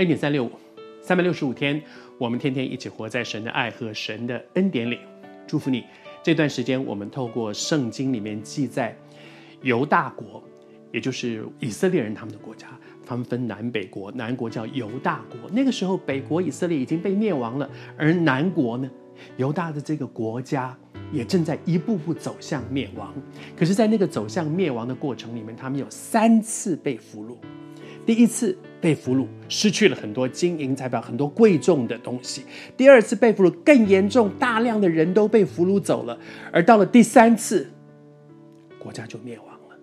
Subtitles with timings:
[0.00, 0.50] 恩典三六五，
[1.02, 1.78] 三百六十五天，
[2.16, 4.98] 我们天天一起活在神的爱和神的恩典里。
[5.46, 5.84] 祝福你，
[6.22, 8.96] 这段时间我们透过圣经里面记载，
[9.60, 10.42] 犹大国，
[10.90, 12.66] 也就是以色列人他们的国家，
[13.04, 15.50] 他们分南北国，南国叫犹大国。
[15.50, 18.90] 那个时候，北国以色列已经被灭亡了，而南国呢，
[19.36, 20.74] 犹大的这个国家
[21.12, 23.12] 也正在一步步走向灭亡。
[23.54, 27.36] 可是，在那个走向灭亡的过程里面，他们有三次被俘虏。
[28.06, 32.44] 第一次被俘虏，失去了很多金银财宝，很多贵重的东西。
[32.76, 36.18] 第二次被俘虏更严重，大量的人都被俘虏走了。
[36.50, 37.68] 而到了第三次，
[38.78, 39.76] 国家就灭亡了。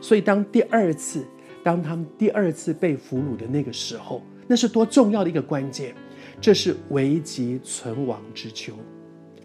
[0.00, 1.24] 所以，当第二次，
[1.62, 5.94] 当他们第二次被俘虏的那个时候，那是多重要的一个关键！
[6.40, 8.72] 这是危急存亡之秋。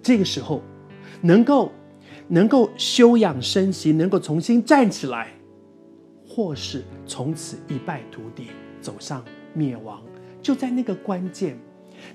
[0.02, 0.62] 这个时候，
[1.22, 1.72] 能够
[2.28, 5.28] 能够休养生息，能够重新站起来。
[6.32, 8.50] 或是从此一败涂地，
[8.90, 9.23] 走上
[9.54, 10.02] 灭亡，
[10.42, 11.56] 就在那个关键，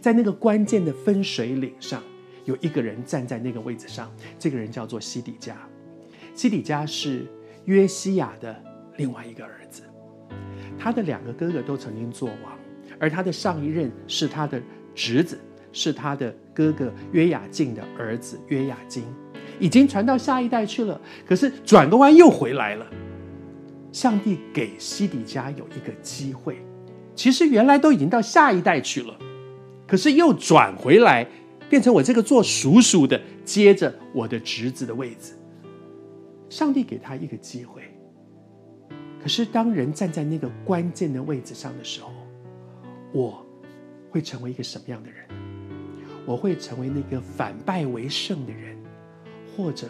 [0.01, 2.03] 在那个关键的分水岭上，
[2.47, 4.13] 有一个人站在那个位置上。
[4.41, 5.57] 这个人叫做西底家。
[6.35, 7.29] 西底家是
[7.67, 8.61] 约西亚的
[8.97, 9.85] 另外一个儿子，
[10.77, 12.59] 他的两个哥哥都曾经做王，
[12.99, 14.61] 而他的上一任是他的
[14.97, 15.39] 侄子，
[15.71, 19.05] 是他的哥哥约雅敬的儿子约雅斤，
[19.61, 21.01] 已经传到下一代去了。
[21.25, 22.85] 可是转个弯又回来了。
[23.95, 26.59] 上帝给西底家有一个机会，
[27.15, 29.17] 其实原来都已经到下一代去了，
[29.87, 31.25] 可是又转回来，
[31.71, 35.35] 变成我这个做叔叔的接着我的侄子的位置。
[36.49, 37.83] 上帝给他一个机会，
[39.23, 42.11] 可是当人站在那个关键的位置上的时候，
[43.13, 43.47] 我
[44.11, 45.25] 会成为一个什么样的人？
[46.27, 48.77] 我会成为那个反败为胜的人，
[49.57, 49.87] 或者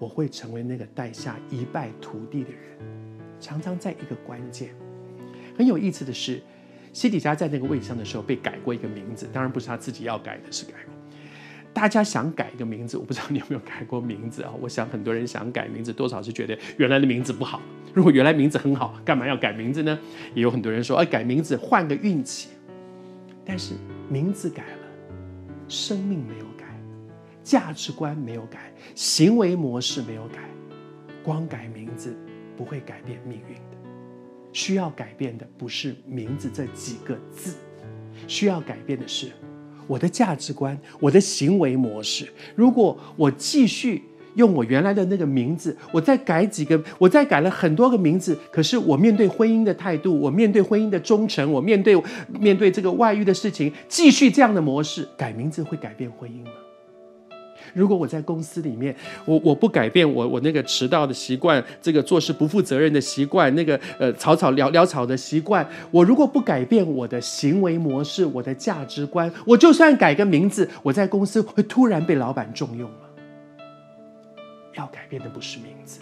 [0.00, 3.05] 我会成为那个带下一败涂地的人？
[3.40, 4.70] 常常在一个关键，
[5.56, 6.42] 很有意思的是，
[6.92, 10.72] 西底家在那个位置上的时候被改过一个名字，当然不是他自己要改的，是改。
[11.72, 14.50] 大家想改一个名字，我不知道你有没有改过名字啊？
[14.62, 17.60] 我想很多人想改名字，多少是觉得原来的名字不好。
[17.92, 19.98] 如果原来名字很好，干嘛要改名字呢？
[20.34, 22.48] 也有很多人说，哎，改名字换个运气。
[23.44, 23.74] 但是
[24.08, 24.88] 名字改了，
[25.68, 26.64] 生命没有改，
[27.44, 30.38] 价值观没有改，行为模式没有改，
[31.22, 32.16] 光改名字。
[32.56, 33.76] 不会改变命运的，
[34.52, 37.54] 需要改变的不是名字这几个字，
[38.26, 39.28] 需要改变的是
[39.86, 42.26] 我的价值观、我的行为模式。
[42.54, 44.02] 如果我继续
[44.34, 51.96] 用我原来的那个名字，我再改几个，我再改了很多个名字，可是我面对婚姻的态度，我面对婚姻的忠诚，我面对
[52.38, 56.50] 面对这个外遇的事情，继续这样的模式，改名字会改变婚姻吗？
[57.74, 58.94] 如果我在公司里面，
[59.24, 72.96] 我我不改变我我那个迟到的习惯，这个做事不负责任的习惯，那个呃草草潦潦草的习惯，我如果不改变我的行为模式，我的价值观，我就算改个名字，我在公司会突然被老板重用吗？
[74.74, 76.00] 要改变的不是名字，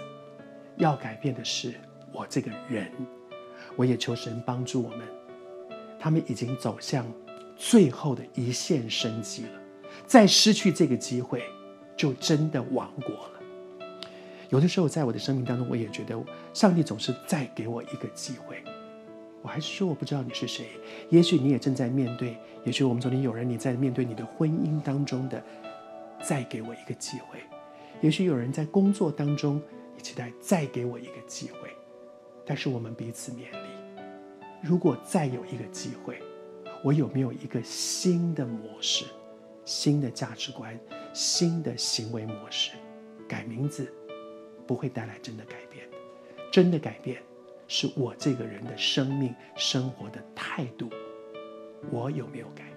[0.77, 1.75] 要改变的是
[2.13, 2.91] 我这个人。
[3.77, 5.01] 我也求神帮助我们，
[5.99, 7.05] 他们已经走向
[7.57, 9.61] 最后的一线生机了，
[10.07, 11.43] 再失去这个机会。
[11.97, 13.31] 就真的亡国了。
[14.51, 16.23] 有的时候，在我的生命当中，我也觉得
[16.53, 18.63] 上帝总是再给我一个机会。
[19.43, 20.67] 我还是说，我不知道你是谁。
[21.11, 25.43] 也许你也正在面对，也许我们昨天有人你在面对你的婚姻当中的，
[26.23, 27.41] 再给我一个机会。
[28.01, 29.61] 也许有人在工作当中
[29.97, 31.69] 你期待再给我一个机会。
[32.47, 34.03] 但是我们彼此勉励，
[34.63, 36.23] 如果再有一个机会，
[36.83, 39.07] 我有没有一个新的模式、
[39.65, 40.79] 新的价值观？
[41.13, 42.73] 新的行为模式，
[43.29, 43.93] 改名字
[44.67, 45.89] 不会带来真的改变，
[46.51, 47.23] 真的改变
[47.69, 50.91] 是我这个人的生命生活的态度，
[51.91, 52.74] 我有没有改？